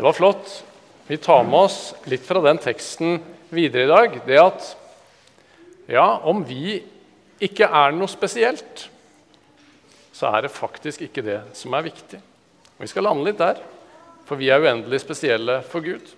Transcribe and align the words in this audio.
Det 0.00 0.04
var 0.04 0.12
flott. 0.12 0.64
Vi 1.06 1.16
tar 1.16 1.42
med 1.44 1.58
oss 1.58 1.74
litt 2.08 2.22
fra 2.24 2.40
den 2.40 2.56
teksten 2.56 3.18
videre 3.52 3.82
i 3.84 3.88
dag. 3.90 4.14
Det 4.24 4.36
at 4.40 4.68
ja, 5.92 6.06
om 6.24 6.38
vi 6.48 6.78
ikke 7.36 7.66
er 7.68 7.92
noe 7.92 8.08
spesielt, 8.08 8.86
så 10.16 10.30
er 10.30 10.46
det 10.46 10.52
faktisk 10.54 11.02
ikke 11.04 11.20
det 11.26 11.34
som 11.52 11.76
er 11.76 11.84
viktig. 11.84 12.16
Vi 12.80 12.88
skal 12.88 13.04
lande 13.10 13.26
litt 13.26 13.36
der, 13.42 13.60
for 14.24 14.40
vi 14.40 14.48
er 14.48 14.64
uendelig 14.64 15.02
spesielle 15.02 15.58
for 15.68 15.84
Gud. 15.84 16.14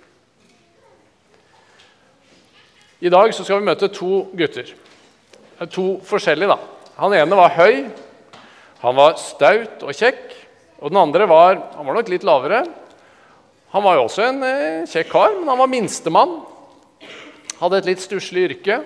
I 3.03 3.11
dag 3.11 3.35
skal 3.35 3.65
vi 3.65 3.67
møte 3.67 3.89
to 3.91 4.29
gutter. 4.31 4.71
To 5.75 5.89
forskjellige. 6.07 6.55
da. 6.55 6.93
Han 7.01 7.17
ene 7.19 7.41
var 7.41 7.59
høy, 7.59 7.83
han 8.85 8.95
var 9.01 9.19
staut 9.19 9.83
og 9.83 9.91
kjekk. 9.91 10.23
Og 10.79 10.95
den 10.95 11.03
andre 11.03 11.27
var, 11.27 11.59
han 11.75 11.91
var 11.91 11.99
nok 11.99 12.15
litt 12.15 12.29
lavere. 12.31 12.63
Han 13.73 13.85
var 13.87 13.97
jo 13.97 14.05
også 14.05 14.27
en 14.27 14.43
eh, 14.45 14.89
kjekk 14.91 15.09
kar, 15.09 15.37
men 15.39 15.49
han 15.49 15.61
var 15.63 15.71
minstemann. 15.73 16.35
Hadde 17.57 17.79
et 17.81 17.89
litt 17.89 18.03
stusslig 18.05 18.45
yrke. 18.51 18.83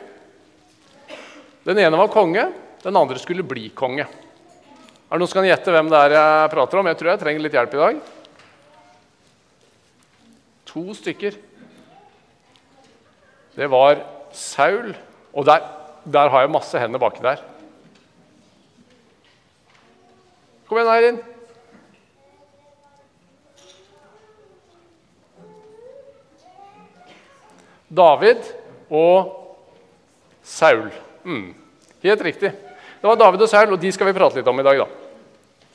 Den 1.66 1.80
ene 1.82 1.98
var 1.98 2.12
konge, 2.14 2.44
den 2.84 2.98
andre 2.98 3.18
skulle 3.18 3.42
bli 3.42 3.66
konge. 3.74 4.06
Er 4.06 5.10
det 5.10 5.18
noen 5.18 5.30
som 5.30 5.40
kan 5.40 5.48
gjette 5.48 5.74
hvem 5.74 5.90
det 5.90 5.98
er 6.04 6.14
jeg 6.14 6.52
prater 6.54 6.78
om? 6.78 6.86
Jeg 6.90 7.00
tror 7.00 7.10
jeg 7.12 7.22
trenger 7.24 7.42
litt 7.42 7.58
hjelp 7.58 7.74
i 7.74 7.82
dag. 7.82 8.00
To 10.70 10.84
stykker. 10.94 11.42
Det 13.58 13.70
var 13.72 14.02
Saul, 14.36 14.92
og 15.34 15.46
der, 15.48 15.66
der 16.06 16.30
har 16.30 16.44
jeg 16.44 16.54
masse 16.54 16.78
hender 16.78 17.02
baki 17.02 17.26
der. 17.26 17.42
Kom 20.66 20.78
igjen, 20.78 20.92
Eirin. 20.94 21.24
David 27.96 28.44
og 28.92 29.32
Saul. 30.44 30.90
Mm. 31.24 31.54
Helt 32.04 32.22
riktig. 32.22 32.52
Det 33.00 33.08
var 33.08 33.18
David 33.18 33.44
og 33.46 33.50
Saul, 33.50 33.72
og 33.74 33.80
de 33.80 33.92
skal 33.94 34.10
vi 34.10 34.16
prate 34.16 34.38
litt 34.38 34.48
om 34.50 34.60
i 34.60 34.66
dag. 34.66 34.84
da. 34.84 34.86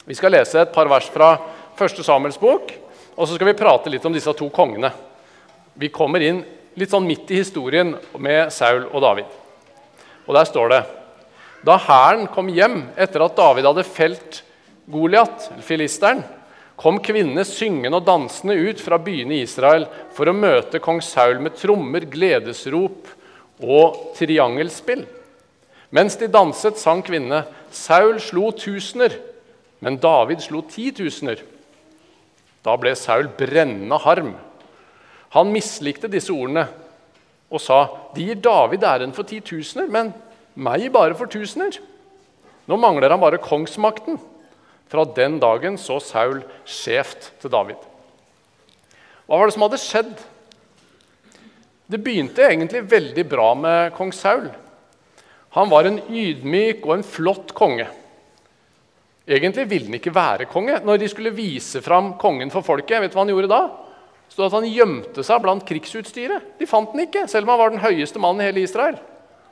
Vi 0.06 0.18
skal 0.18 0.34
lese 0.34 0.62
et 0.62 0.74
par 0.74 0.90
vers 0.90 1.10
fra 1.14 1.34
første 1.78 2.04
Samuels 2.06 2.40
bok, 2.42 2.72
og 3.16 3.28
så 3.28 3.36
skal 3.36 3.52
vi 3.52 3.58
prate 3.58 3.92
litt 3.92 4.06
om 4.06 4.14
disse 4.14 4.34
to 4.38 4.50
kongene. 4.54 4.92
Vi 5.74 5.92
kommer 5.94 6.24
inn 6.26 6.44
litt 6.78 6.92
sånn 6.92 7.08
midt 7.08 7.32
i 7.32 7.42
historien 7.42 7.96
med 8.18 8.52
Saul 8.54 8.86
og 8.92 9.02
David. 9.04 9.38
Og 10.28 10.36
der 10.38 10.48
står 10.48 10.72
det 10.72 10.82
Da 11.66 11.78
hæren 11.78 12.26
kom 12.34 12.48
hjem 12.50 12.88
etter 12.98 13.22
at 13.22 13.36
David 13.38 13.68
hadde 13.70 13.86
felt 13.86 14.42
Goliat, 14.92 15.52
filisteren, 15.62 16.24
kom 16.82 16.98
kvinnene 17.04 17.44
syngende 17.46 18.00
og 18.00 18.08
dansende 18.08 18.56
ut 18.58 18.80
fra 18.82 18.98
byene 19.02 19.38
i 19.38 19.44
Israel 19.46 19.86
for 20.16 20.30
å 20.30 20.34
møte 20.34 20.82
kong 20.82 21.02
Saul 21.06 21.38
med 21.44 21.54
trommer, 21.60 22.08
gledesrop 22.10 23.12
og 23.62 24.00
triangelspill. 24.18 25.04
Mens 25.94 26.18
de 26.18 26.30
danset, 26.32 26.80
sang 26.82 27.04
kvinnene 27.06 27.44
Saul 27.76 28.18
slo 28.24 28.50
tusener, 28.58 29.14
men 29.82 30.00
David 30.02 30.42
slo 30.42 30.64
titusener. 30.66 31.44
Da 32.66 32.74
ble 32.82 32.96
Saul 32.98 33.30
brennende 33.38 34.02
harm. 34.02 34.34
Han 35.38 35.54
mislikte 35.54 36.10
disse 36.12 36.34
ordene 36.34 36.66
og 37.52 37.62
sa, 37.62 37.90
'De 38.16 38.26
gir 38.26 38.42
David 38.42 38.84
æren 38.84 39.14
for 39.14 39.24
titusener, 39.28 39.88
men 39.88 40.14
meg 40.56 40.92
bare 40.92 41.14
for 41.14 41.28
tusener.' 41.28 41.78
Nå 42.68 42.78
mangler 42.78 43.10
han 43.10 43.20
bare 43.20 43.42
kongsmakten. 43.42 44.20
Fra 44.92 45.06
den 45.16 45.40
dagen 45.40 45.78
så 45.80 46.02
Saul 46.04 46.42
skjevt 46.68 47.32
til 47.40 47.54
David. 47.54 47.80
Hva 49.26 49.40
var 49.40 49.48
det 49.48 49.56
som 49.56 49.64
hadde 49.64 49.80
skjedd? 49.80 50.12
Det 51.92 52.00
begynte 52.04 52.44
egentlig 52.44 52.84
veldig 52.92 53.24
bra 53.32 53.54
med 53.56 53.94
kong 53.96 54.12
Saul. 54.16 54.50
Han 55.56 55.72
var 55.72 55.88
en 55.88 56.00
ydmyk 56.08 56.84
og 56.88 56.98
en 56.98 57.08
flott 57.08 57.54
konge. 57.56 57.88
Egentlig 59.28 59.68
ville 59.70 59.88
han 59.88 60.00
ikke 60.00 60.16
være 60.16 60.48
konge. 60.52 60.80
Når 60.84 61.00
de 61.00 61.10
skulle 61.12 61.34
vise 61.36 61.80
fram 61.84 62.14
kongen 62.20 62.52
for 62.52 62.66
folket, 62.66 63.00
vet 63.04 63.14
du 63.14 63.18
hva 63.20 63.26
han 63.26 63.34
gjorde 63.34 63.52
da? 63.52 63.64
stod 64.32 64.48
at 64.48 64.56
han 64.56 64.68
gjemte 64.72 65.24
seg 65.28 65.42
blant 65.44 65.66
krigsutstyret. 65.68 66.54
De 66.60 66.68
fant 66.70 66.94
den 66.94 67.04
ikke, 67.04 67.26
selv 67.28 67.44
om 67.44 67.52
han 67.52 67.60
var 67.60 67.74
den 67.74 67.84
høyeste 67.84 68.22
mannen 68.24 68.44
i 68.44 68.48
hele 68.48 68.64
Israel. 68.64 68.96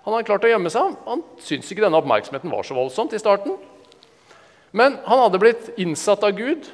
Han 0.06 0.16
hadde 0.16 0.28
klart 0.30 0.46
å 0.48 0.52
gjemme 0.52 0.72
seg. 0.72 0.94
Han 1.04 1.24
syntes 1.44 1.72
ikke 1.74 1.84
denne 1.84 2.00
oppmerksomheten 2.00 2.52
var 2.54 2.64
så 2.64 2.78
voldsomt 2.78 3.16
i 3.16 3.20
starten. 3.20 3.58
Men 4.72 5.00
han 5.06 5.24
hadde 5.26 5.42
blitt 5.42 5.70
innsatt 5.82 6.24
av 6.24 6.36
Gud 6.38 6.68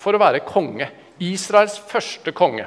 for 0.00 0.16
å 0.16 0.20
være 0.22 0.44
konge. 0.46 0.88
Israels 1.22 1.76
første 1.90 2.32
konge. 2.34 2.66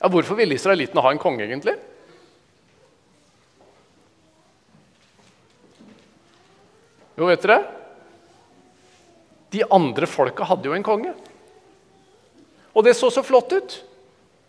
Ja, 0.00 0.10
hvorfor 0.12 0.36
ville 0.38 0.56
israelittene 0.58 1.02
ha 1.04 1.12
en 1.12 1.22
konge, 1.22 1.46
egentlig? 1.46 1.76
Jo, 7.16 7.30
vet 7.30 7.46
dere? 7.46 7.62
De 9.54 9.62
andre 9.72 10.08
folka 10.10 10.44
hadde 10.44 10.68
jo 10.68 10.74
en 10.76 10.84
konge. 10.84 11.14
Og 12.76 12.84
det 12.84 12.92
så 12.98 13.08
så 13.08 13.24
flott 13.24 13.54
ut. 13.56 13.76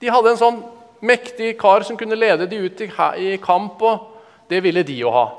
De 0.04 0.12
hadde 0.12 0.34
en 0.34 0.42
sånn 0.42 0.58
mektig 1.00 1.54
kar 1.62 1.86
som 1.88 1.98
kunne 1.98 2.18
lede 2.18 2.50
de 2.50 2.60
ut 2.66 2.82
i 2.82 3.38
kamp, 3.40 3.80
og 3.80 4.50
det 4.52 4.60
ville 4.66 4.84
de 4.84 4.98
jo 5.00 5.14
ha. 5.14 5.30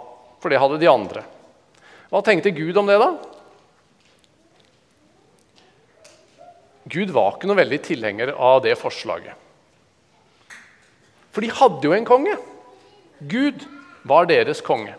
For 0.40 0.48
det 0.48 0.60
hadde 0.62 0.80
de 0.80 0.88
andre. 0.88 1.24
Hva 2.08 2.22
tenkte 2.24 2.54
Gud 2.56 2.78
om 2.80 2.88
det, 2.88 2.96
da? 3.02 3.10
Gud 6.88 7.12
var 7.12 7.36
ikke 7.36 7.50
noe 7.50 7.60
veldig 7.60 7.80
tilhenger 7.84 8.32
av 8.34 8.62
det 8.64 8.74
forslaget. 8.80 9.34
For 11.34 11.44
de 11.44 11.52
hadde 11.52 11.84
jo 11.84 11.94
en 11.94 12.08
konge. 12.08 12.34
Gud 13.20 13.64
var 14.08 14.28
deres 14.30 14.62
konge. 14.64 14.94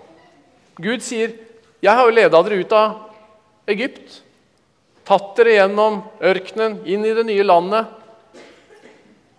Gud 0.79 1.01
sier, 1.01 1.33
'Jeg 1.81 1.95
har 1.95 2.05
jo 2.05 2.15
leda 2.15 2.41
dere 2.43 2.59
ut 2.59 2.71
av 2.71 3.09
Egypt.' 3.67 4.21
tatt 5.09 5.33
dere 5.39 5.55
gjennom 5.55 6.03
ørkenen, 6.21 6.83
inn 6.85 7.05
i 7.05 7.15
det 7.17 7.25
nye 7.25 7.45
landet. 7.45 7.87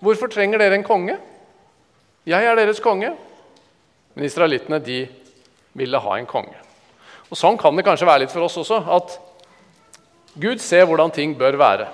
Hvorfor 0.02 0.30
trenger 0.32 0.58
dere 0.58 0.74
en 0.74 0.86
konge? 0.86 1.14
Jeg 2.26 2.46
er 2.46 2.58
deres 2.58 2.80
konge. 2.82 3.12
Men 4.16 4.26
israelittene 4.26 4.80
de 4.82 5.04
ville 5.78 6.02
ha 6.02 6.16
en 6.18 6.26
konge. 6.26 6.56
Og 7.30 7.38
Sånn 7.38 7.58
kan 7.60 7.76
det 7.78 7.84
kanskje 7.86 8.08
være 8.08 8.24
litt 8.24 8.34
for 8.34 8.42
oss 8.48 8.58
også. 8.58 8.80
At 8.90 9.14
Gud 10.40 10.58
ser 10.58 10.88
hvordan 10.90 11.14
ting 11.14 11.36
bør 11.38 11.60
være. 11.60 11.86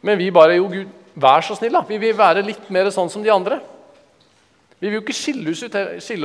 Men 0.00 0.18
vi 0.18 0.30
bare 0.32 0.56
Jo, 0.56 0.68
Gud, 0.70 0.88
vær 1.20 1.44
så 1.44 1.56
snill, 1.58 1.74
da. 1.76 1.84
Vi 1.86 1.98
vil 2.00 2.16
være 2.16 2.44
litt 2.46 2.70
mer 2.72 2.88
sånn 2.94 3.10
som 3.12 3.22
de 3.24 3.32
andre. 3.32 3.60
Vi 4.80 4.88
vil 4.88 5.00
jo 5.00 5.04
ikke 5.04 5.16
skille 5.16 5.52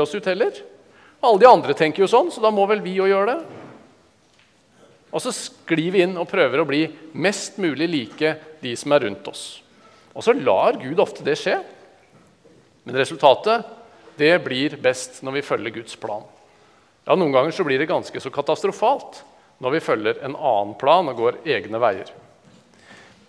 oss 0.04 0.16
ut, 0.16 0.30
heller. 0.32 0.62
Alle 1.26 1.42
de 1.42 1.50
andre 1.50 1.76
tenker 1.76 2.04
jo 2.04 2.10
sånn, 2.12 2.32
så 2.32 2.44
da 2.44 2.52
må 2.54 2.68
vel 2.70 2.84
vi 2.84 2.96
jo 2.96 3.08
gjøre 3.10 3.34
det. 3.34 3.62
Og 5.16 5.24
så 5.24 5.32
sklir 5.36 5.94
vi 5.96 6.04
inn 6.04 6.16
og 6.20 6.28
prøver 6.28 6.62
å 6.62 6.68
bli 6.68 6.86
mest 7.20 7.60
mulig 7.62 7.88
like 7.92 8.36
de 8.62 8.74
som 8.80 8.96
er 8.96 9.08
rundt 9.08 9.28
oss. 9.32 9.46
Og 10.16 10.24
så 10.24 10.36
lar 10.36 10.80
Gud 10.80 11.00
ofte 11.04 11.24
det 11.24 11.38
skje. 11.40 11.58
Men 12.86 13.00
resultatet 13.00 13.66
det 14.20 14.34
blir 14.44 14.78
best 14.80 15.22
når 15.24 15.40
vi 15.40 15.46
følger 15.48 15.76
Guds 15.80 15.96
plan. 16.00 16.24
Ja, 17.06 17.16
Noen 17.16 17.34
ganger 17.36 17.52
så 17.56 17.66
blir 17.68 17.80
det 17.80 17.90
ganske 17.92 18.22
så 18.22 18.32
katastrofalt 18.34 19.24
når 19.64 19.76
vi 19.76 19.84
følger 19.84 20.22
en 20.26 20.36
annen 20.36 20.76
plan 20.80 21.08
og 21.12 21.20
går 21.20 21.42
egne 21.48 21.80
veier. 21.82 22.12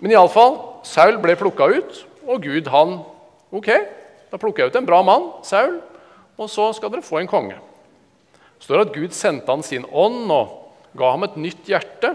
Men 0.02 0.12
iallfall, 0.12 0.58
Saul 0.86 1.18
ble 1.22 1.36
plukka 1.38 1.68
ut, 1.72 2.02
og 2.26 2.42
Gud 2.44 2.72
han 2.72 2.98
Ok, 3.54 3.68
da 4.28 4.38
plukker 4.42 4.64
jeg 4.64 4.72
ut 4.72 4.76
en 4.80 4.88
bra 4.88 4.98
mann, 5.06 5.28
Saul, 5.46 5.78
og 6.36 6.48
så 6.50 6.66
skal 6.76 6.90
dere 6.92 7.06
få 7.06 7.20
en 7.20 7.30
konge. 7.30 7.54
Det 8.58 8.66
står 8.66 8.82
at 8.82 8.92
Gud 8.92 9.14
sendte 9.16 9.48
han 9.48 9.62
sin 9.64 9.86
ånd 9.86 10.26
og 10.34 10.50
ga 10.98 11.12
ham 11.14 11.24
et 11.24 11.38
nytt 11.40 11.70
hjerte. 11.70 12.10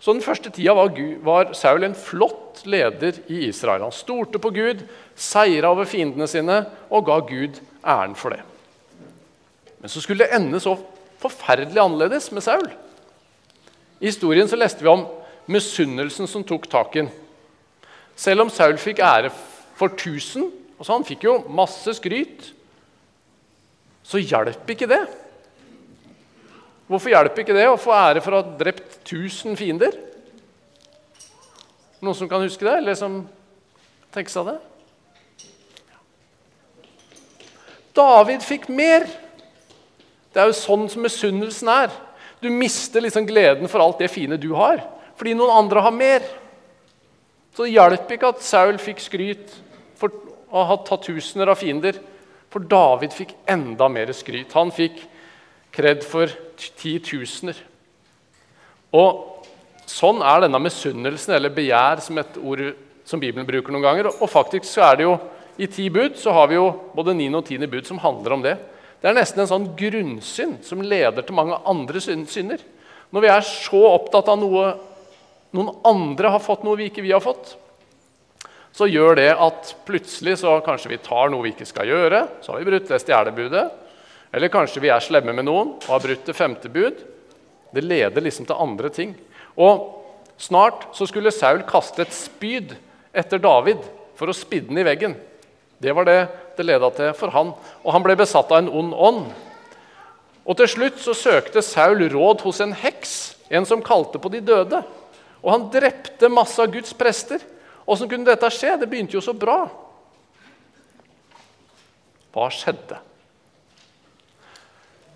Så 0.00 0.14
den 0.16 0.24
første 0.24 0.48
tida 0.48 0.72
var, 0.74 0.94
Gud, 0.96 1.20
var 1.26 1.52
Saul 1.54 1.84
en 1.84 1.94
flott 1.94 2.62
leder 2.64 3.20
i 3.28 3.44
Israel. 3.50 3.84
Han 3.84 3.94
stolte 3.94 4.40
på 4.40 4.52
Gud, 4.56 4.80
seira 5.14 5.74
over 5.74 5.88
fiendene 5.88 6.28
sine 6.30 6.62
og 6.88 7.04
ga 7.10 7.18
Gud 7.28 7.60
æren 7.84 8.16
for 8.16 8.32
det. 8.32 8.40
Men 9.80 9.92
så 9.92 10.00
skulle 10.00 10.24
det 10.24 10.34
ende 10.36 10.60
så 10.60 10.78
forferdelig 11.20 11.82
annerledes 11.82 12.30
med 12.32 12.44
Saul. 12.44 12.70
I 14.00 14.08
historien 14.08 14.48
så 14.48 14.56
leste 14.56 14.80
vi 14.80 14.88
om 14.88 15.04
misunnelsen 15.50 16.28
som 16.30 16.44
tok 16.46 16.68
taken. 16.70 17.10
Selv 18.16 18.44
om 18.44 18.52
Saul 18.52 18.78
fikk 18.80 19.02
ære 19.02 19.32
for 19.78 19.92
1000, 19.92 20.50
altså 20.78 20.94
han 20.94 21.06
fikk 21.08 21.26
jo 21.26 21.38
masse 21.48 21.94
skryt, 21.98 22.52
så 24.04 24.20
hjalp 24.20 24.70
ikke 24.70 24.88
det. 24.90 25.02
Hvorfor 26.90 27.12
hjelper 27.12 27.44
ikke 27.44 27.54
det 27.54 27.68
å 27.70 27.78
få 27.78 27.92
ære 27.94 28.22
for 28.24 28.34
å 28.34 28.40
ha 28.42 28.56
drept 28.58 28.96
1000 29.04 29.54
fiender? 29.58 29.94
Noen 32.00 32.16
som 32.18 32.28
kan 32.30 32.42
huske 32.42 32.66
det, 32.66 32.72
eller 32.80 32.96
som 32.98 33.20
tenker 34.10 34.32
seg 34.32 34.48
det? 34.48 34.58
David 37.94 38.42
fikk 38.42 38.66
mer. 38.72 39.06
Det 40.30 40.42
er 40.42 40.50
jo 40.50 40.56
sånn 40.56 40.88
som 40.90 41.04
misunnelsen 41.04 41.70
er. 41.70 41.94
Du 42.40 42.48
mister 42.50 43.04
liksom 43.04 43.26
gleden 43.28 43.70
for 43.70 43.84
alt 43.84 44.00
det 44.00 44.10
fine 44.10 44.38
du 44.40 44.50
har, 44.56 44.82
fordi 45.20 45.36
noen 45.36 45.52
andre 45.52 45.84
har 45.84 45.92
mer. 45.92 46.24
Så 47.52 47.66
det 47.66 47.74
hjalp 47.74 48.12
ikke 48.14 48.30
at 48.32 48.44
Saul 48.44 48.78
fikk 48.80 49.02
skryt 49.04 49.52
for 50.00 50.14
å 50.48 50.62
ha 50.70 50.78
tatt 50.86 51.04
tusener 51.10 51.50
av 51.52 51.60
fiender. 51.60 51.98
For 52.50 52.64
David 52.64 53.12
fikk 53.12 53.34
enda 53.50 53.90
mer 53.92 54.10
skryt. 54.16 54.54
Han 54.56 54.72
fikk 54.72 55.02
kred 55.76 56.06
for 56.08 56.32
titusener. 56.56 57.58
Og 58.96 59.44
sånn 59.86 60.24
er 60.24 60.46
denne 60.46 60.62
misunnelsen, 60.62 61.36
eller 61.36 61.52
begjær, 61.52 62.00
som 62.02 62.18
et 62.18 62.40
ord 62.40 62.64
som 63.06 63.20
Bibelen 63.20 63.46
bruker 63.46 63.74
noen 63.74 63.84
ganger. 63.84 64.10
Og 64.16 64.30
faktisk 64.30 64.66
så 64.72 64.88
er 64.88 64.98
det 64.98 65.06
jo 65.06 65.14
i 65.60 65.68
ti 65.68 65.90
bud 65.92 66.16
så 66.16 66.32
har 66.32 66.48
vi 66.48 66.56
jo 66.56 66.70
både 66.96 67.12
niende 67.12 67.42
og 67.42 67.46
tiende 67.46 67.68
bud 67.68 67.84
som 67.84 68.00
handler 68.00 68.38
om 68.38 68.44
det. 68.44 68.56
Det 69.00 69.10
er 69.10 69.16
nesten 69.16 69.44
en 69.44 69.50
sånn 69.50 69.72
grunnsynd 69.76 70.62
som 70.64 70.80
leder 70.80 71.24
til 71.24 71.36
mange 71.36 71.58
andre 71.68 72.00
synder. 72.00 72.62
Når 73.12 73.24
vi 73.24 73.30
er 73.32 73.44
så 73.44 73.80
opptatt 73.90 74.30
av 74.32 74.40
noe 74.40 74.70
noen 75.56 75.74
andre 75.86 76.30
har 76.34 76.42
fått 76.42 76.64
noe 76.66 76.78
vi 76.78 76.88
ikke 76.90 77.04
vi 77.04 77.12
har 77.14 77.22
fått, 77.24 77.56
så 78.72 78.86
gjør 78.86 79.16
det 79.18 79.30
at 79.34 79.72
plutselig 79.86 80.36
så 80.40 80.56
kanskje 80.64 80.92
vi 80.92 81.00
tar 81.02 81.30
noe 81.32 81.42
vi 81.42 81.54
ikke 81.54 81.66
skal 81.68 81.88
gjøre. 81.90 82.22
Så 82.40 82.52
har 82.52 82.60
vi 82.60 82.68
brutt 82.70 82.86
det 82.88 83.00
stjelebudet. 83.02 83.64
Eller 84.30 84.52
kanskje 84.52 84.82
vi 84.84 84.92
er 84.94 85.02
slemme 85.02 85.34
med 85.34 85.48
noen 85.48 85.72
og 85.74 85.88
har 85.90 86.04
brutt 86.04 86.28
det 86.28 86.36
femte 86.38 86.70
bud. 86.70 87.00
Det 87.74 87.82
leder 87.82 88.22
liksom 88.22 88.46
til 88.46 88.62
andre 88.62 88.92
ting. 88.94 89.16
Og 89.58 89.96
Snart 90.40 90.86
så 90.96 91.04
skulle 91.04 91.34
Saul 91.36 91.58
kaste 91.68 92.00
et 92.00 92.14
spyd 92.16 92.70
etter 93.12 93.42
David 93.42 93.82
for 94.16 94.30
å 94.30 94.36
spidde 94.36 94.70
den 94.70 94.80
i 94.80 94.86
veggen. 94.86 95.12
Det 95.76 95.92
var 95.92 96.06
det 96.08 96.20
det 96.56 96.64
leda 96.64 96.88
til 96.96 97.12
for 97.16 97.32
han. 97.34 97.52
Og 97.84 97.92
han 97.92 98.04
ble 98.04 98.16
besatt 98.16 98.48
av 98.52 98.62
en 98.62 98.70
ond 98.72 98.94
ånd. 98.96 99.26
Og 100.48 100.56
Til 100.56 100.70
slutt 100.72 101.02
så 101.02 101.12
søkte 101.14 101.62
Saul 101.62 102.06
råd 102.08 102.40
hos 102.46 102.62
en 102.64 102.72
heks, 102.72 103.34
en 103.52 103.68
som 103.68 103.84
kalte 103.84 104.18
på 104.18 104.32
de 104.32 104.40
døde. 104.40 104.80
Og 105.40 105.52
han 105.54 105.68
drepte 105.72 106.28
masse 106.32 106.60
av 106.60 106.72
Guds 106.72 106.92
prester. 106.96 107.42
Åssen 107.88 108.08
kunne 108.10 108.28
dette 108.28 108.50
skje? 108.52 108.76
Det 108.80 108.88
begynte 108.90 109.16
jo 109.16 109.24
så 109.24 109.34
bra. 109.36 109.62
Hva 112.30 112.50
skjedde? 112.54 113.00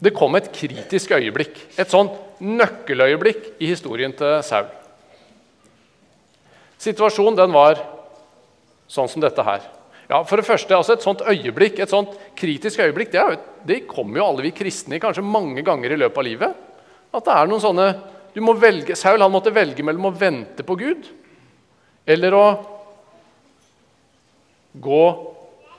Det 0.04 0.12
kom 0.16 0.34
et 0.36 0.50
kritisk 0.52 1.14
øyeblikk, 1.16 1.60
et 1.80 1.88
sånn 1.88 2.10
nøkkeløyeblikk 2.42 3.54
i 3.62 3.70
historien 3.70 4.12
til 4.16 4.40
Saul. 4.44 4.66
Situasjonen 6.82 7.38
den 7.38 7.54
var 7.54 7.78
sånn 8.90 9.08
som 9.08 9.22
dette 9.22 9.44
her. 9.46 9.62
Ja, 10.10 10.20
for 10.28 10.36
det 10.36 10.44
første, 10.44 10.76
altså 10.76 10.98
Et 10.98 11.06
sånt 11.06 11.22
øyeblikk, 11.24 11.78
et 11.80 11.88
sånt 11.88 12.12
kritisk 12.36 12.82
øyeblikk 12.84 13.14
det, 13.14 13.20
er, 13.22 13.38
det 13.64 13.86
kommer 13.88 14.20
jo 14.20 14.26
alle 14.26 14.44
vi 14.44 14.52
kristne 14.52 14.98
i 14.98 15.00
kanskje 15.00 15.24
mange 15.24 15.62
ganger 15.64 15.94
i 15.94 16.00
løpet 16.02 16.20
av 16.20 16.26
livet. 16.26 16.58
At 17.14 17.24
det 17.24 17.36
er 17.38 17.48
noen 17.48 17.62
sånne, 17.62 17.86
du 18.34 18.40
må 18.42 18.56
velge, 18.58 18.96
Saul 18.98 19.22
han 19.22 19.32
måtte 19.32 19.54
velge 19.54 19.84
mellom 19.86 20.10
å 20.10 20.16
vente 20.18 20.66
på 20.66 20.74
Gud 20.78 21.06
eller 22.04 22.34
å 22.34 22.46
gå 24.74 25.04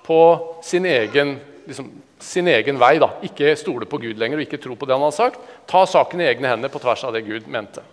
på 0.06 0.22
sin 0.64 0.86
egen, 0.88 1.36
liksom, 1.68 1.90
sin 2.20 2.48
egen 2.48 2.80
vei. 2.80 2.96
da. 3.00 3.12
Ikke 3.28 3.56
stole 3.60 3.90
på 3.90 4.00
Gud 4.02 4.22
lenger 4.22 4.40
og 4.40 4.46
ikke 4.46 4.62
tro 4.62 4.78
på 4.80 4.88
det 4.88 4.96
han 4.96 5.04
har 5.04 5.14
sagt. 5.16 5.42
Ta 5.68 5.84
saken 5.90 6.24
i 6.24 6.30
egne 6.30 6.54
hender 6.54 6.72
på 6.72 6.80
tvers 6.80 7.04
av 7.04 7.14
det 7.14 7.26
Gud 7.28 7.50
mente. 7.52 7.84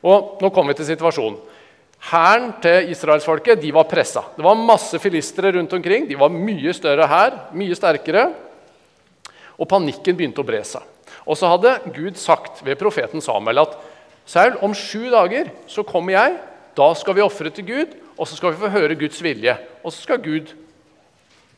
Og 0.00 0.40
Nå 0.42 0.50
kommer 0.54 0.72
vi 0.72 0.80
til 0.80 0.92
situasjonen. 0.94 1.38
Hæren 2.08 2.52
til 2.62 2.92
israelsfolket 2.92 3.58
de 3.60 3.72
var 3.74 3.88
pressa. 3.90 4.22
Det 4.36 4.44
var 4.46 4.54
masse 4.54 5.00
filistere 5.02 5.52
rundt 5.56 5.72
omkring. 5.74 6.06
De 6.06 6.16
var 6.16 6.30
mye 6.30 6.72
større 6.72 7.08
her, 7.10 7.40
mye 7.58 7.74
sterkere. 7.74 8.28
Og 9.58 9.66
panikken 9.68 10.16
begynte 10.16 10.40
å 10.40 10.46
bre 10.46 10.62
seg. 10.64 10.84
Og 11.28 11.36
så 11.36 11.50
hadde 11.52 11.76
Gud 11.92 12.16
sagt 12.16 12.62
ved 12.64 12.78
profeten 12.80 13.20
Samuel 13.20 13.60
at 13.66 13.76
Saul, 14.28 14.56
om 14.64 14.74
sju 14.76 15.08
dager 15.12 15.50
så 15.68 15.84
kommer 15.86 16.16
jeg. 16.16 16.36
Da 16.76 16.88
skal 16.96 17.16
vi 17.16 17.24
ofre 17.24 17.50
til 17.52 17.66
Gud, 17.68 17.96
og 18.16 18.28
så 18.28 18.36
skal 18.36 18.52
vi 18.52 18.60
få 18.60 18.72
høre 18.72 18.96
Guds 18.98 19.20
vilje. 19.24 19.54
Og 19.82 19.92
så 19.92 20.04
skal 20.04 20.22
Gud 20.24 20.52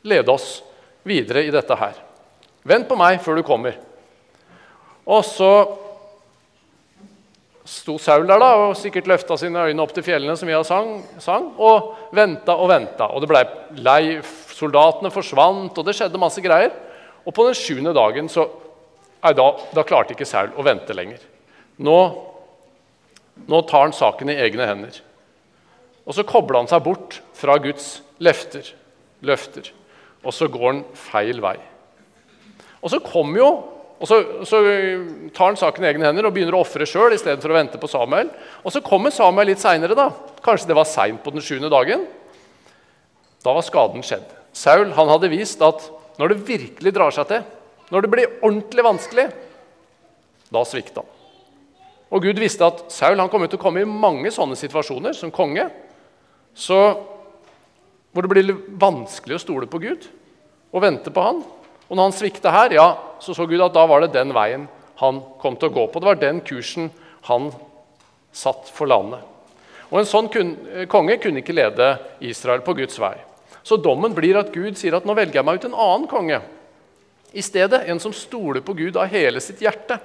lede 0.06 0.32
oss 0.32 0.61
videre 1.06 1.44
i 1.46 1.52
dette 1.55 1.76
her. 1.76 1.99
Vent 2.67 2.88
på 2.88 2.99
meg 2.99 3.20
før 3.25 3.40
du 3.40 3.46
kommer. 3.46 3.78
Og 5.08 5.25
så 5.26 5.50
sto 7.70 7.96
Saul 8.00 8.26
der 8.28 8.40
da, 8.43 8.50
og 8.67 8.76
sikkert 8.78 9.08
løfta 9.11 9.37
sine 9.38 9.67
øyne 9.70 9.82
opp 9.82 9.93
til 9.94 10.05
fjellene, 10.06 10.37
som 10.38 10.49
vi 10.49 10.56
har 10.56 10.67
sang, 10.67 11.00
sang 11.22 11.52
og 11.58 11.94
venta 12.17 12.56
og 12.58 12.70
venta. 12.72 13.11
Og 13.11 13.22
det 13.22 13.31
ble 13.31 13.44
lei. 13.82 14.02
Soldatene 14.61 15.08
forsvant, 15.08 15.78
og 15.78 15.87
det 15.87 15.94
skjedde 15.96 16.20
masse 16.20 16.43
greier. 16.44 16.75
Og 17.25 17.32
på 17.32 17.46
den 17.46 17.56
sjuende 17.56 17.94
dagen 17.96 18.28
så 18.28 18.44
nei, 19.25 19.32
da, 19.37 19.46
da, 19.76 19.84
klarte 19.87 20.14
ikke 20.17 20.28
Saul 20.28 20.52
å 20.56 20.64
vente 20.67 20.96
lenger. 20.96 21.22
Nå, 21.81 21.96
nå 23.49 23.62
tar 23.69 23.87
han 23.87 23.96
saken 23.96 24.32
i 24.32 24.38
egne 24.40 24.69
hender. 24.69 25.00
Og 26.06 26.17
så 26.17 26.25
kobler 26.26 26.62
han 26.62 26.70
seg 26.70 26.84
bort 26.84 27.20
fra 27.37 27.58
Guds 27.62 28.00
løfter. 28.22 28.72
løfter. 29.25 29.72
Og 30.25 30.34
så 30.37 30.49
går 30.52 30.67
han 30.67 30.81
feil 30.96 31.40
vei. 31.44 31.56
Og 32.81 32.93
så 32.93 33.00
kommer 33.05 33.40
jo 33.40 33.50
og 34.00 34.08
så, 34.08 34.17
så, 34.49 34.58
tar 35.37 35.50
han 35.50 35.58
saken 35.61 35.84
i 35.84 35.90
egne 35.90 36.06
hender 36.08 36.25
og 36.25 36.32
begynner 36.32 36.55
å 36.56 36.62
ofre 36.64 36.87
sjøl 36.88 37.12
istedenfor 37.12 37.52
å 37.52 37.56
vente 37.58 37.81
på 37.81 37.88
Samuel. 37.90 38.31
Og 38.64 38.72
så 38.72 38.81
kommer 38.81 39.12
Samuel 39.12 39.50
litt 39.52 39.61
seinere. 39.61 40.06
Kanskje 40.40 40.70
det 40.70 40.76
var 40.78 40.88
seint 40.88 41.20
på 41.20 41.34
den 41.34 41.44
sjuende 41.44 41.69
dagen. 41.69 42.06
Da 43.44 43.52
var 43.52 43.67
skaden 43.67 44.05
skjedd. 44.05 44.25
Saul 44.56 44.94
han 44.96 45.12
hadde 45.12 45.28
vist 45.32 45.61
at 45.64 45.84
når 46.17 46.32
det 46.32 46.46
virkelig 46.49 46.94
drar 46.96 47.12
seg 47.12 47.28
til, 47.28 47.44
når 47.91 48.05
det 48.05 48.11
blir 48.13 48.35
ordentlig 48.41 48.85
vanskelig, 48.87 49.29
da 50.51 50.63
svikter 50.67 51.03
han. 51.03 51.17
Og 52.11 52.25
Gud 52.27 52.41
visste 52.43 52.67
at 52.67 52.83
Saul 52.91 53.21
han 53.23 53.31
kom 53.31 53.45
til 53.47 53.59
å 53.59 53.63
komme 53.63 53.85
i 53.85 53.89
mange 53.89 54.33
sånne 54.35 54.59
situasjoner 54.59 55.15
som 55.15 55.31
konge 55.35 55.69
så, 56.59 56.79
hvor 58.11 58.27
det 58.27 58.33
blir 58.33 58.57
vanskelig 58.83 59.39
å 59.39 59.43
stole 59.45 59.69
på 59.71 59.79
Gud 59.83 60.09
og 60.75 60.83
vente 60.83 61.13
på 61.15 61.23
han. 61.23 61.43
Og 61.87 61.95
når 61.95 62.09
han 62.09 62.15
svikta 62.15 62.53
her, 62.55 62.75
ja, 62.75 62.89
så 63.23 63.35
så 63.35 63.47
Gud 63.47 63.63
at 63.63 63.75
da 63.75 63.87
var 63.87 64.03
det 64.03 64.15
den 64.15 64.35
veien 64.35 64.67
han 65.01 65.23
kom 65.41 65.57
til 65.57 65.71
å 65.71 65.75
gå 65.75 65.87
på. 65.91 66.03
Det 66.03 66.11
var 66.11 66.21
den 66.21 66.43
kursen 66.47 66.91
han 67.27 67.51
satt 68.35 68.71
for 68.75 68.91
landet. 68.91 69.23
Og 69.91 69.99
En 69.99 70.07
sånn 70.07 70.29
kun, 70.31 70.55
konge 70.91 71.19
kunne 71.23 71.43
ikke 71.43 71.57
lede 71.57 71.97
Israel 72.23 72.63
på 72.63 72.77
Guds 72.79 72.99
vei. 73.03 73.17
Så 73.67 73.79
dommen 73.83 74.15
blir 74.15 74.39
at 74.39 74.53
Gud 74.55 74.79
sier 74.79 74.95
at 74.97 75.07
nå 75.07 75.15
velger 75.19 75.41
jeg 75.41 75.47
meg 75.47 75.59
ut 75.59 75.67
en 75.67 75.79
annen 75.79 76.07
konge. 76.11 76.39
I 77.32 77.43
stedet 77.43 77.85
en 77.87 78.00
som 78.03 78.15
stoler 78.15 78.62
på 78.65 78.75
Gud 78.75 78.97
av 78.99 79.11
hele 79.12 79.41
sitt 79.43 79.61
hjerte. 79.62 80.00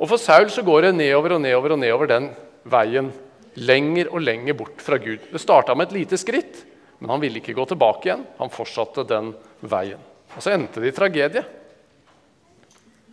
Og 0.00 0.08
For 0.10 0.20
Saul 0.20 0.48
så 0.50 0.64
går 0.64 0.88
det 0.88 0.96
nedover 0.96 1.36
og 1.36 1.42
nedover 1.44 1.74
og 1.74 1.80
nedover 1.82 2.10
den 2.10 2.30
veien. 2.66 3.10
Lenger 3.54 4.10
og 4.10 4.24
lenger 4.24 4.56
bort 4.58 4.80
fra 4.82 4.98
Gud. 4.98 5.28
Det 5.30 5.42
starta 5.42 5.76
med 5.76 5.88
et 5.88 5.98
lite 6.00 6.18
skritt, 6.18 6.64
men 6.98 7.12
han 7.12 7.22
ville 7.22 7.38
ikke 7.38 7.54
gå 7.54 7.66
tilbake 7.70 8.08
igjen. 8.08 8.24
Han 8.40 8.50
fortsatte 8.50 9.04
den 9.06 9.30
veien. 9.62 10.00
Og 10.34 10.42
så 10.42 10.54
endte 10.54 10.82
det 10.82 10.90
i 10.90 10.96
tragedie. 10.96 11.44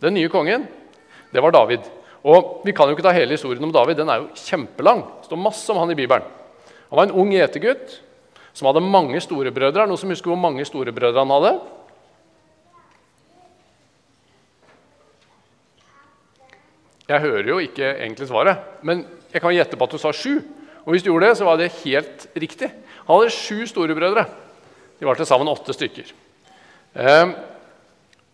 Den 0.02 0.16
nye 0.18 0.30
kongen, 0.32 0.64
det 1.30 1.42
var 1.44 1.54
David. 1.54 1.84
Og 2.26 2.62
Vi 2.64 2.72
kan 2.74 2.88
jo 2.88 2.96
ikke 2.96 3.04
ta 3.06 3.14
hele 3.14 3.34
historien 3.34 3.62
om 3.62 3.74
David, 3.74 3.98
den 3.98 4.10
er 4.10 4.22
jo 4.22 4.32
kjempelang. 4.34 5.02
Det 5.20 5.30
står 5.30 5.38
masse 5.38 5.70
om 5.70 5.78
han 5.78 5.90
i 5.90 5.98
Bibelen. 5.98 6.26
Han 6.90 6.98
var 6.98 7.06
en 7.06 7.20
ung 7.22 7.30
gjetergutt 7.34 8.00
som 8.52 8.68
hadde 8.68 8.82
mange 8.84 9.20
storebrødre. 9.22 9.86
Noen 9.86 9.98
som 9.98 10.10
husker 10.12 10.30
hvor 10.30 10.40
mange 10.40 10.66
storebrødre 10.66 11.22
han 11.22 11.34
hadde? 11.34 11.54
Jeg 17.12 17.20
hører 17.20 17.48
jo 17.50 17.58
ikke 17.60 17.90
egentlig 17.92 18.26
svaret, 18.30 18.60
men 18.80 19.04
jeg 19.32 19.42
kan 19.44 19.52
gjette 19.52 19.76
på 19.76 19.84
at 19.84 19.94
du 19.94 20.00
sa 20.00 20.12
sju. 20.16 20.38
Og 20.82 20.94
hvis 20.94 21.04
du 21.04 21.10
gjorde 21.10 21.28
det, 21.28 21.36
så 21.38 21.44
var 21.46 21.58
det 21.60 21.72
helt 21.82 22.24
riktig. 22.40 22.70
Han 23.04 23.18
hadde 23.18 23.34
sju 23.34 23.66
storebrødre. 23.68 24.24
De 24.98 25.08
var 25.08 25.18
til 25.18 25.28
sammen 25.28 25.50
åtte 25.50 25.74
stykker. 25.76 26.08
Eh, 26.96 27.34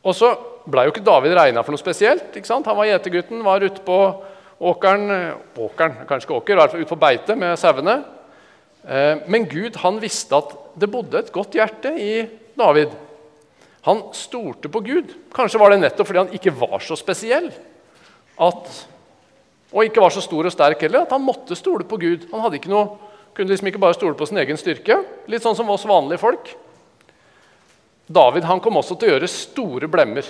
og 0.06 0.14
så 0.14 0.30
ble 0.68 0.87
jo 0.87 0.92
ikke 0.92 1.04
David 1.04 1.35
regna 1.37 1.64
for 1.64 1.75
noe 1.75 1.80
spesielt. 1.80 2.30
ikke 2.37 2.49
sant? 2.49 2.68
Han 2.70 2.78
var 2.78 2.90
gjetergutten, 2.90 3.42
var 3.44 3.64
ute 3.64 3.82
på 3.85 3.99
åkeren, 4.58 5.35
åkeren 5.58 5.99
kanskje 6.08 6.28
ikke 6.28 6.38
åker, 6.38 6.62
ute 6.78 6.90
på 6.92 7.00
beite 7.02 7.37
med 7.38 7.58
sauene. 7.58 7.99
Eh, 8.87 9.25
men 9.26 9.49
Gud 9.50 9.80
han 9.82 9.99
visste 10.02 10.38
at 10.38 10.54
det 10.78 10.90
bodde 10.92 11.18
et 11.18 11.32
godt 11.35 11.58
hjerte 11.58 11.97
i 11.99 12.12
David. 12.58 12.94
Han 13.88 14.06
stolte 14.14 14.70
på 14.70 14.85
Gud. 14.87 15.16
Kanskje 15.35 15.61
var 15.61 15.75
det 15.75 15.82
nettopp 15.82 16.11
fordi 16.11 16.23
han 16.23 16.38
ikke 16.38 16.54
var 16.54 16.78
så 16.85 16.97
spesiell. 16.99 17.50
At, 18.38 18.71
og 19.73 19.85
ikke 19.85 20.02
var 20.02 20.14
så 20.14 20.23
stor 20.25 20.47
og 20.47 20.54
sterk 20.54 20.83
heller, 20.87 21.04
at 21.04 21.12
han 21.14 21.25
måtte 21.25 21.59
stole 21.59 21.87
på 21.88 21.99
Gud. 22.00 22.28
Han 22.33 22.54
ikke 22.54 22.71
noe, 22.73 22.97
kunne 23.35 23.52
liksom 23.52 23.71
ikke 23.71 23.83
bare 23.83 23.97
stole 23.99 24.16
på 24.18 24.26
sin 24.28 24.40
egen 24.42 24.59
styrke. 24.59 25.00
Litt 25.30 25.45
sånn 25.45 25.57
som 25.59 25.71
oss 25.71 25.87
vanlige 25.88 26.23
folk. 26.23 26.52
David 28.09 28.47
han 28.49 28.61
kom 28.64 28.78
også 28.80 28.97
til 28.97 29.11
å 29.11 29.16
gjøre 29.16 29.30
store 29.30 29.90
blemmer. 29.90 30.26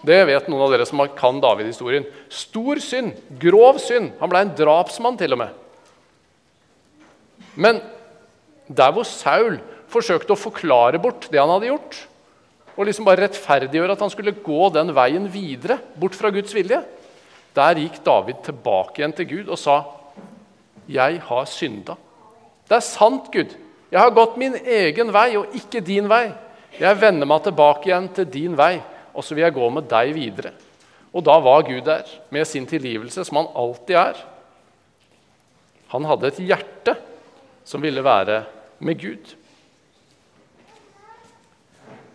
Det 0.00 0.16
vet 0.24 0.46
noen 0.48 0.64
av 0.64 0.72
dere 0.72 0.86
som 0.88 1.02
kan 1.16 1.40
David-historien. 1.42 2.06
Stor 2.32 2.80
synd, 2.80 3.18
grov 3.42 3.80
synd. 3.84 4.14
Han 4.22 4.32
ble 4.32 4.44
en 4.46 4.54
drapsmann 4.56 5.18
til 5.20 5.36
og 5.36 5.42
med. 5.42 5.58
Men 7.60 7.82
der 8.70 8.94
hvor 8.94 9.04
Saul 9.04 9.58
forsøkte 9.90 10.32
å 10.32 10.40
forklare 10.40 11.00
bort 11.02 11.26
det 11.28 11.40
han 11.40 11.50
hadde 11.50 11.68
gjort, 11.72 11.98
og 12.78 12.86
liksom 12.88 13.04
bare 13.04 13.26
rettferdiggjøre 13.26 13.96
at 13.96 14.02
han 14.04 14.12
skulle 14.12 14.36
gå 14.40 14.70
den 14.72 14.94
veien 14.96 15.26
videre, 15.28 15.80
bort 16.00 16.16
fra 16.16 16.30
Guds 16.32 16.54
vilje, 16.56 16.78
der 17.54 17.80
gikk 17.80 17.98
David 18.04 18.44
tilbake 18.46 19.00
igjen 19.00 19.16
til 19.16 19.28
Gud 19.28 19.48
og 19.48 19.58
sa, 19.58 19.82
'Jeg 20.88 21.20
har 21.22 21.44
synda. 21.44 21.94
Det 22.68 22.76
er 22.76 22.80
sant, 22.80 23.32
Gud. 23.32 23.56
Jeg 23.90 24.00
har 24.00 24.10
gått 24.10 24.36
min 24.36 24.54
egen 24.54 25.12
vei 25.12 25.36
og 25.36 25.54
ikke 25.54 25.80
din 25.80 26.08
vei. 26.08 26.32
Jeg 26.78 27.00
vender 27.00 27.26
meg 27.26 27.42
tilbake 27.42 27.90
igjen 27.90 28.08
til 28.14 28.24
din 28.24 28.56
vei, 28.56 28.80
og 29.14 29.24
så 29.24 29.34
vil 29.34 29.42
jeg 29.42 29.54
gå 29.54 29.70
med 29.70 29.88
deg 29.90 30.14
videre. 30.14 30.52
Og 31.12 31.24
da 31.26 31.38
var 31.42 31.62
Gud 31.66 31.82
der 31.84 32.06
med 32.30 32.46
sin 32.46 32.66
tilgivelse, 32.66 33.24
som 33.24 33.36
han 33.36 33.50
alltid 33.54 33.96
er. 33.96 34.14
Han 35.88 36.04
hadde 36.04 36.26
et 36.26 36.38
hjerte 36.38 36.94
som 37.64 37.82
ville 37.82 38.04
være 38.04 38.44
med 38.78 39.00
Gud. 39.00 39.34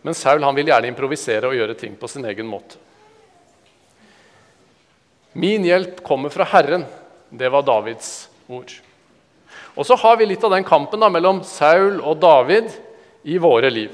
Men 0.06 0.14
Saul 0.14 0.44
han 0.44 0.56
vil 0.56 0.70
gjerne 0.70 0.88
improvisere 0.88 1.50
og 1.50 1.56
gjøre 1.58 1.76
ting 1.80 1.96
på 2.00 2.08
sin 2.08 2.26
egen 2.30 2.48
måte. 2.48 2.78
Min 5.36 5.66
hjelp 5.68 6.00
kommer 6.04 6.32
fra 6.32 6.46
Herren. 6.48 6.86
Det 7.30 7.50
var 7.52 7.66
Davids 7.68 8.30
ord. 8.48 8.72
Og 9.76 9.84
så 9.84 9.98
har 10.00 10.16
vi 10.16 10.30
litt 10.30 10.44
av 10.48 10.54
den 10.54 10.64
kampen 10.64 11.02
da, 11.04 11.10
mellom 11.12 11.42
Saul 11.44 11.98
og 12.00 12.22
David 12.24 12.70
i 13.28 13.36
våre 13.44 13.68
liv. 13.68 13.92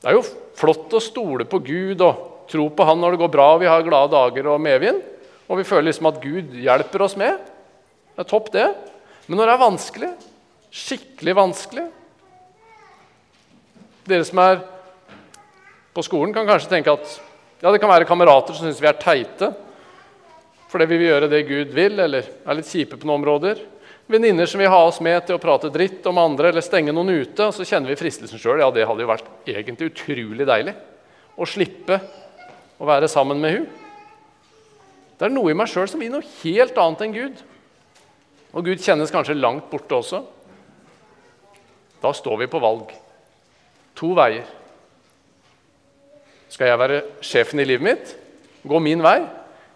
Det 0.00 0.08
er 0.08 0.16
jo 0.16 0.22
flott 0.56 0.94
å 0.96 1.02
stole 1.04 1.44
på 1.44 1.60
Gud 1.66 2.00
og 2.00 2.46
tro 2.48 2.64
på 2.72 2.86
Han 2.88 3.02
når 3.02 3.12
det 3.12 3.20
går 3.20 3.32
bra 3.34 3.48
og 3.52 3.60
vi 3.60 3.68
har 3.68 3.84
glade 3.84 4.14
dager 4.14 4.48
og 4.54 4.62
medvind. 4.64 5.02
Og 5.52 5.60
vi 5.60 5.66
føler 5.68 5.90
liksom 5.90 6.08
at 6.08 6.22
Gud 6.22 6.54
hjelper 6.56 7.04
oss 7.04 7.16
med. 7.20 7.36
Det 8.16 8.24
er 8.24 8.28
topp, 8.30 8.48
det. 8.54 8.70
Men 9.26 9.36
når 9.36 9.50
det 9.50 9.54
er 9.54 9.60
vanskelig, 9.66 10.10
skikkelig 10.72 11.34
vanskelig 11.36 11.90
Dere 14.08 14.24
som 14.26 14.40
er 14.42 14.56
på 15.94 16.02
skolen, 16.02 16.32
kan 16.34 16.48
kanskje 16.48 16.72
tenke 16.72 16.90
at 16.96 17.12
ja, 17.60 17.68
det 17.68 17.78
kan 17.78 17.92
være 17.92 18.08
kamerater 18.08 18.56
som 18.56 18.66
syns 18.66 18.80
vi 18.82 18.88
er 18.90 18.96
teite 18.98 19.52
fordi 20.72 20.88
vi 20.88 20.98
vil 21.02 21.10
gjøre 21.10 21.28
det 21.28 21.42
Gud 21.44 21.74
vil, 21.76 21.98
eller 22.00 22.24
er 22.24 22.56
litt 22.56 22.70
kjipe 22.70 22.96
på 22.96 23.04
noen 23.04 23.20
områder. 23.20 23.58
Venninner 24.08 24.48
som 24.48 24.60
vil 24.60 24.72
ha 24.72 24.80
oss 24.86 25.02
med 25.04 25.20
til 25.26 25.36
å 25.36 25.42
prate 25.42 25.68
dritt 25.72 26.06
om 26.08 26.20
andre 26.20 26.48
eller 26.48 26.64
stenge 26.64 26.94
noen 26.96 27.12
ute. 27.12 27.44
og 27.44 27.52
Så 27.52 27.66
kjenner 27.68 27.92
vi 27.92 27.98
fristelsen 28.00 28.40
sjøl. 28.40 28.62
Ja, 28.62 28.70
det 28.72 28.86
hadde 28.88 29.04
jo 29.04 29.10
vært 29.10 29.28
egentlig 29.48 29.90
utrolig 29.92 30.48
deilig 30.48 30.74
å 31.36 31.48
slippe 31.48 32.00
å 32.80 32.88
være 32.88 33.08
sammen 33.08 33.40
med 33.40 33.56
hun. 33.56 33.66
Det 35.20 35.28
er 35.28 35.34
noe 35.34 35.52
i 35.52 35.56
meg 35.56 35.68
sjøl 35.70 35.86
som 35.90 36.00
vil 36.02 36.10
noe 36.12 36.26
helt 36.40 36.80
annet 36.80 37.04
enn 37.04 37.14
Gud. 37.14 37.44
Og 38.52 38.66
Gud 38.66 38.82
kjennes 38.84 39.12
kanskje 39.12 39.36
langt 39.38 39.68
borte 39.70 40.00
også. 40.00 40.24
Da 42.02 42.10
står 42.16 42.42
vi 42.42 42.50
på 42.50 42.60
valg. 42.64 42.90
To 44.00 44.12
veier. 44.18 44.48
Skal 46.52 46.72
jeg 46.72 46.80
være 46.80 47.04
sjefen 47.24 47.62
i 47.62 47.68
livet 47.68 47.86
mitt, 47.86 48.10
gå 48.68 48.80
min 48.82 49.00
vei, 49.04 49.20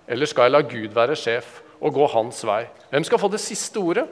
eller 0.08 0.28
skal 0.30 0.46
jeg 0.46 0.54
la 0.54 0.62
Gud 0.62 0.94
være 0.94 1.16
sjef 1.18 1.60
og 1.80 1.94
gå 1.94 2.06
hans 2.14 2.42
vei? 2.46 2.64
Hvem 2.90 3.04
skal 3.06 3.20
få 3.20 3.30
det 3.32 3.42
siste 3.42 3.80
ordet? 3.82 4.06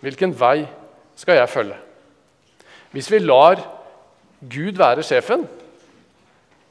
Hvilken 0.00 0.32
vei 0.38 0.64
skal 1.18 1.40
jeg 1.40 1.52
følge? 1.52 1.76
Hvis 2.90 3.10
vi 3.12 3.20
lar 3.22 3.60
Gud 4.40 4.78
være 4.78 5.04
sjefen, 5.04 5.44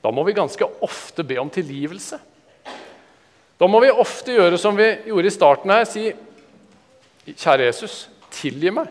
da 0.03 0.11
må 0.15 0.23
vi 0.25 0.35
ganske 0.37 0.65
ofte 0.81 1.23
be 1.27 1.37
om 1.39 1.51
tilgivelse. 1.51 2.17
Da 3.59 3.67
må 3.67 3.81
vi 3.83 3.91
ofte 3.91 4.33
gjøre 4.37 4.57
som 4.57 4.77
vi 4.77 4.87
gjorde 5.09 5.27
i 5.27 5.35
starten 5.35 5.73
her, 5.73 5.85
si 5.87 6.09
Kjære 7.29 7.67
Jesus, 7.67 8.07
tilgi 8.33 8.71
meg. 8.73 8.87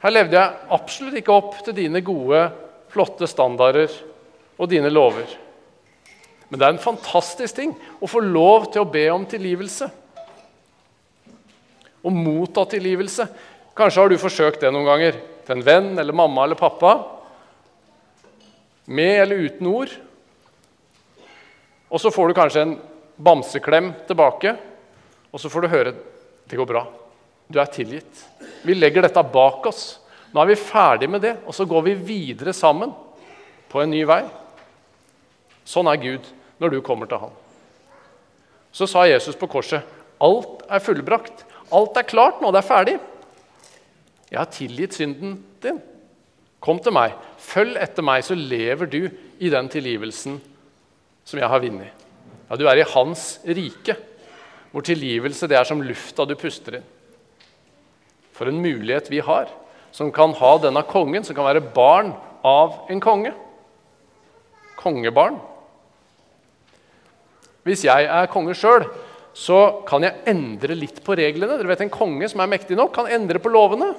Her 0.00 0.14
levde 0.14 0.38
jeg 0.38 0.70
absolutt 0.72 1.18
ikke 1.18 1.34
opp 1.34 1.58
til 1.66 1.74
dine 1.76 2.00
gode, 2.00 2.46
flotte 2.88 3.28
standarder 3.28 3.92
og 4.56 4.70
dine 4.70 4.88
lover. 4.88 5.26
Men 6.48 6.60
det 6.60 6.66
er 6.66 6.74
en 6.76 6.82
fantastisk 6.82 7.56
ting 7.58 7.72
å 7.98 8.08
få 8.10 8.22
lov 8.22 8.68
til 8.70 8.84
å 8.84 8.90
be 8.90 9.04
om 9.10 9.24
tilgivelse. 9.26 9.88
Å 12.06 12.12
motta 12.14 12.66
tilgivelse. 12.70 13.26
Kanskje 13.76 14.02
har 14.02 14.12
du 14.12 14.20
forsøkt 14.20 14.62
det 14.62 14.70
noen 14.70 14.86
ganger 14.86 15.18
til 15.46 15.56
en 15.56 15.66
venn 15.66 15.88
eller 15.98 16.16
mamma 16.16 16.44
eller 16.46 16.58
pappa. 16.58 16.94
Med 18.86 19.24
eller 19.24 19.48
uten 19.48 19.72
ord. 19.72 19.90
Og 21.90 22.02
så 22.02 22.12
får 22.14 22.30
du 22.30 22.38
kanskje 22.38 22.62
en 22.62 22.76
bamseklem 23.16 23.90
tilbake, 24.06 24.54
og 25.32 25.40
så 25.40 25.50
får 25.50 25.64
du 25.64 25.72
høre 25.72 25.94
det 26.46 26.58
går 26.58 26.68
bra. 26.68 26.84
Du 27.50 27.58
er 27.62 27.70
tilgitt. 27.70 28.22
Vi 28.66 28.74
legger 28.74 29.06
dette 29.06 29.22
bak 29.32 29.66
oss. 29.66 29.98
Nå 30.30 30.42
er 30.42 30.50
vi 30.50 30.58
ferdig 30.58 31.08
med 31.10 31.22
det, 31.22 31.36
og 31.46 31.54
så 31.54 31.66
går 31.66 31.86
vi 31.88 31.94
videre 31.98 32.54
sammen 32.54 32.92
på 33.70 33.82
en 33.82 33.90
ny 33.90 34.02
vei. 34.06 34.22
Sånn 35.66 35.90
er 35.90 35.98
Gud 35.98 36.26
når 36.58 36.72
du 36.72 36.80
kommer 36.84 37.08
til 37.10 37.20
ham. 37.20 37.34
Så 38.72 38.86
sa 38.86 39.06
Jesus 39.08 39.36
på 39.36 39.48
korset, 39.48 39.82
'Alt 40.20 40.62
er 40.68 40.78
fullbrakt. 40.78 41.44
Alt 41.72 41.96
er 41.96 42.02
klart 42.02 42.40
nå. 42.40 42.50
Det 42.50 42.58
er 42.58 42.74
ferdig.' 42.74 43.00
'Jeg 44.30 44.38
har 44.38 44.50
tilgitt 44.50 44.94
synden 44.94 45.44
din. 45.62 45.82
Kom 46.60 46.78
til 46.78 46.92
meg. 46.92 47.12
Følg 47.38 47.76
etter 47.76 48.02
meg, 48.02 48.24
så 48.24 48.34
lever 48.34 48.86
du 48.86 49.10
i 49.38 49.48
den 49.48 49.68
tilgivelsen 49.68 50.40
som 51.24 51.38
jeg 51.38 51.48
har 51.48 51.60
vunnet.' 51.60 51.92
Ja, 52.50 52.56
du 52.56 52.66
er 52.66 52.78
i 52.78 52.90
Hans 52.94 53.40
rike, 53.42 53.96
hvor 54.70 54.82
tilgivelse 54.82 55.48
det 55.48 55.56
er 55.58 55.64
som 55.64 55.82
lufta 55.82 56.24
du 56.24 56.34
puster 56.38 56.76
inn. 56.78 56.84
For 58.32 58.46
en 58.46 58.60
mulighet 58.62 59.10
vi 59.10 59.18
har, 59.18 59.48
som 59.90 60.12
kan 60.12 60.34
ha 60.36 60.58
denne 60.58 60.82
kongen, 60.86 61.24
som 61.24 61.34
kan 61.34 61.48
være 61.48 61.64
barn 61.74 62.12
av 62.44 62.86
en 62.92 63.00
konge. 63.00 63.32
Kongebarn. 64.76 65.40
Hvis 67.66 67.82
jeg 67.88 68.06
er 68.06 68.30
konge 68.30 68.54
sjøl, 68.54 68.86
så 69.36 69.82
kan 69.88 70.06
jeg 70.06 70.22
endre 70.30 70.76
litt 70.78 71.02
på 71.04 71.16
reglene. 71.18 71.58
Dere 71.58 71.68
vet 71.68 71.82
En 71.84 71.92
konge 71.92 72.28
som 72.30 72.40
er 72.40 72.52
mektig 72.52 72.78
nok, 72.78 72.94
kan 72.94 73.10
endre 73.10 73.42
på 73.42 73.52
lovene. 73.52 73.90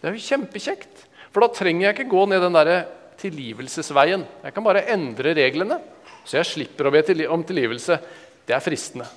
Det 0.00 0.08
er 0.08 0.16
jo 0.16 0.28
kjempekjekt. 0.30 1.08
For 1.32 1.44
da 1.44 1.50
trenger 1.52 1.88
jeg 1.88 1.96
ikke 1.96 2.12
gå 2.12 2.24
ned 2.30 2.44
den 2.44 2.56
der 2.56 2.72
tilgivelsesveien. 3.20 4.24
Jeg 4.44 4.54
kan 4.54 4.64
bare 4.64 4.86
endre 4.92 5.34
reglene, 5.36 5.80
så 6.24 6.38
jeg 6.40 6.50
slipper 6.50 6.88
å 6.88 6.94
be 6.94 7.02
om 7.28 7.44
tilgivelse. 7.44 7.98
Det 8.46 8.54
er 8.56 8.64
fristende. 8.64 9.08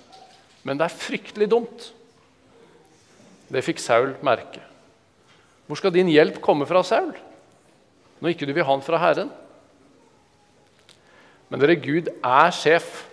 Men 0.65 0.79
det 0.79 0.87
er 0.87 0.99
fryktelig 0.99 1.49
dumt. 1.49 1.89
Det 3.53 3.63
fikk 3.63 3.81
Saul 3.81 4.15
merke. 4.25 4.61
Hvor 5.65 5.79
skal 5.79 5.93
din 5.93 6.09
hjelp 6.09 6.41
komme 6.43 6.65
fra, 6.69 6.81
Saul, 6.85 7.13
når 8.21 8.33
ikke 8.33 8.47
du 8.49 8.53
vil 8.53 8.65
ha 8.65 8.75
den 8.75 8.85
fra 8.85 9.01
Herren? 9.01 9.31
Men 11.49 11.61
dere, 11.61 11.77
Gud 11.77 12.09
er 12.09 12.53
sjef. 12.53 13.05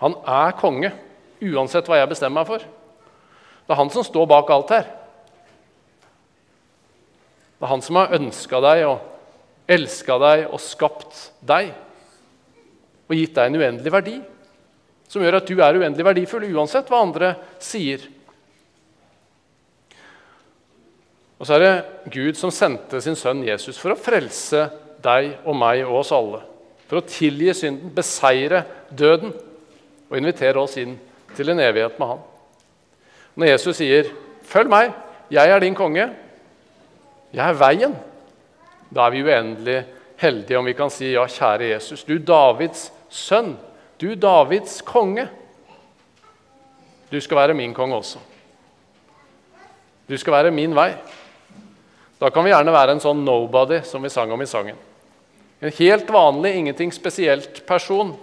Han 0.00 0.16
er 0.24 0.56
konge, 0.56 0.92
uansett 1.40 1.88
hva 1.88 2.00
jeg 2.00 2.10
bestemmer 2.10 2.40
meg 2.40 2.48
for. 2.48 2.64
Det 2.64 3.74
er 3.74 3.80
han 3.80 3.92
som 3.92 4.04
står 4.06 4.26
bak 4.28 4.50
alt 4.52 4.72
her. 4.74 4.88
Det 7.60 7.66
er 7.68 7.72
han 7.74 7.84
som 7.84 7.98
har 8.00 8.14
ønska 8.16 8.60
deg 8.64 8.86
og 8.88 9.70
elska 9.70 10.16
deg 10.18 10.46
og 10.48 10.62
skapt 10.64 11.26
deg 11.46 11.74
og 13.10 13.18
gitt 13.18 13.34
deg 13.36 13.50
en 13.50 13.58
uendelig 13.60 13.92
verdi, 13.92 14.16
som 15.10 15.22
gjør 15.22 15.40
at 15.40 15.50
du 15.50 15.58
er 15.58 15.76
uendelig 15.76 16.06
verdifull 16.06 16.46
uansett 16.54 16.88
hva 16.90 17.02
andre 17.02 17.34
sier. 17.62 18.06
Og 21.40 21.48
så 21.48 21.56
er 21.56 21.64
det 21.64 22.12
Gud 22.14 22.38
som 22.38 22.52
sendte 22.54 23.00
sin 23.02 23.18
sønn 23.18 23.42
Jesus 23.44 23.80
for 23.80 23.94
å 23.94 23.98
frelse 23.98 24.66
deg 25.02 25.32
og 25.44 25.56
meg 25.58 25.82
og 25.86 26.02
oss 26.02 26.12
alle. 26.14 26.42
For 26.86 27.00
å 27.00 27.06
tilgi 27.06 27.52
synden, 27.56 27.92
beseire 27.94 28.64
døden 28.90 29.32
og 30.10 30.18
invitere 30.18 30.58
oss 30.58 30.76
inn 30.80 30.96
til 31.36 31.52
en 31.52 31.62
evighet 31.62 31.98
med 31.98 32.08
Han. 32.08 32.22
Når 33.36 33.46
Jesus 33.46 33.76
sier, 33.76 34.04
'Følg 34.42 34.68
meg, 34.68 34.92
jeg 35.30 35.50
er 35.50 35.58
din 35.58 35.74
konge', 35.74 36.10
'Jeg 37.32 37.48
er 37.48 37.54
veien', 37.54 37.96
da 38.94 39.06
er 39.06 39.10
vi 39.10 39.22
uendelig 39.22 39.84
heldige 40.16 40.58
om 40.58 40.66
vi 40.66 40.72
kan 40.72 40.90
si, 40.90 41.12
'Ja, 41.12 41.26
kjære 41.26 41.70
Jesus, 41.70 42.04
du 42.04 42.18
Davids 42.18 42.92
sønn, 43.08 43.56
du 44.00 44.14
Davids 44.14 44.82
konge'. 44.82 45.28
Du 47.12 47.20
skal 47.20 47.36
være 47.36 47.54
min 47.54 47.74
konge 47.74 47.96
også. 47.96 48.18
Du 50.08 50.16
skal 50.16 50.32
være 50.32 50.50
min 50.50 50.74
vei. 50.74 50.94
Da 52.20 52.28
kan 52.30 52.44
vi 52.44 52.50
gjerne 52.50 52.72
være 52.72 52.92
en 52.92 53.00
sånn 53.00 53.24
nobody 53.24 53.80
som 53.82 54.02
vi 54.02 54.08
sang 54.08 54.32
om 54.32 54.42
i 54.42 54.46
sangen. 54.46 54.76
En 55.62 55.72
helt 55.72 56.10
vanlig, 56.10 56.54
ingenting 56.54 56.92
spesielt 56.92 57.66
person 57.66 58.16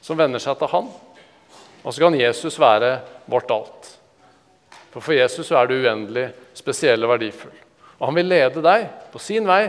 som 0.00 0.18
venner 0.18 0.42
seg 0.42 0.58
til 0.58 0.72
Han. 0.72 0.90
Og 1.82 1.94
så 1.94 2.02
kan 2.02 2.18
Jesus 2.18 2.58
være 2.60 2.98
vårt 3.30 3.50
alt. 3.54 3.90
For 4.90 5.04
for 5.04 5.14
Jesus 5.14 5.50
er 5.52 5.68
du 5.68 5.76
uendelig 5.78 6.30
spesiell 6.56 7.04
og 7.04 7.14
verdifull. 7.14 7.54
Og 7.98 8.08
han 8.08 8.18
vil 8.18 8.30
lede 8.30 8.62
deg 8.64 8.86
på 9.12 9.20
sin 9.22 9.46
vei 9.48 9.68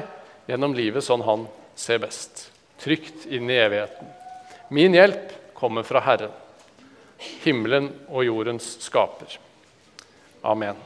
gjennom 0.50 0.76
livet 0.78 1.06
sånn 1.06 1.26
han 1.26 1.48
ser 1.78 2.02
best. 2.02 2.48
Trygt 2.80 3.26
inn 3.28 3.50
i 3.50 3.60
evigheten. 3.60 4.08
Min 4.74 4.96
hjelp 4.96 5.54
kommer 5.58 5.84
fra 5.84 6.02
Herren, 6.06 6.32
himmelen 7.44 7.90
og 8.08 8.24
jordens 8.28 8.78
skaper. 8.86 9.34
Amen. 10.46 10.78